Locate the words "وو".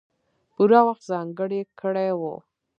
2.19-2.35